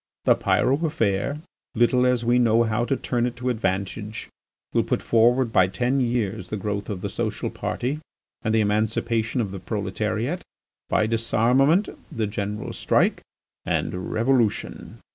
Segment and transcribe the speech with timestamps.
[0.25, 1.41] "The Pyrot affair,
[1.75, 4.29] little as we know how to turn it to advantage,
[4.73, 7.99] will put forward by ten years the growth of the Social party
[8.41, 10.41] and the emancipation of the proletariat,
[10.89, 13.21] by disarmament, the general strike,
[13.63, 14.97] and revolution."